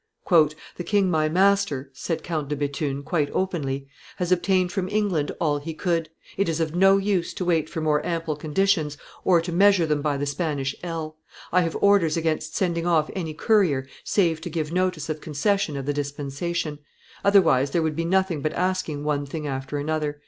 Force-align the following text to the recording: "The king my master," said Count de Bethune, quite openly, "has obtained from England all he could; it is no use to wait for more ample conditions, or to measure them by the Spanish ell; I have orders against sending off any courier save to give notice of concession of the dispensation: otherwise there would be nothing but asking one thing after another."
"The 0.27 0.83
king 0.83 1.11
my 1.11 1.29
master," 1.29 1.91
said 1.93 2.23
Count 2.23 2.49
de 2.49 2.55
Bethune, 2.55 3.03
quite 3.03 3.29
openly, 3.33 3.87
"has 4.17 4.31
obtained 4.31 4.71
from 4.71 4.89
England 4.89 5.31
all 5.39 5.59
he 5.59 5.75
could; 5.75 6.09
it 6.37 6.49
is 6.49 6.59
no 6.73 6.97
use 6.97 7.35
to 7.35 7.45
wait 7.45 7.69
for 7.69 7.81
more 7.81 8.03
ample 8.03 8.35
conditions, 8.35 8.97
or 9.23 9.41
to 9.41 9.51
measure 9.51 9.85
them 9.85 10.01
by 10.01 10.17
the 10.17 10.25
Spanish 10.25 10.75
ell; 10.81 11.17
I 11.51 11.61
have 11.61 11.77
orders 11.81 12.17
against 12.17 12.55
sending 12.55 12.87
off 12.87 13.11
any 13.15 13.35
courier 13.35 13.85
save 14.03 14.41
to 14.41 14.49
give 14.49 14.71
notice 14.73 15.07
of 15.07 15.21
concession 15.21 15.77
of 15.77 15.85
the 15.85 15.93
dispensation: 15.93 16.79
otherwise 17.23 17.69
there 17.69 17.83
would 17.83 17.95
be 17.95 18.03
nothing 18.03 18.41
but 18.41 18.53
asking 18.53 19.03
one 19.03 19.27
thing 19.27 19.45
after 19.45 19.77
another." 19.77 20.19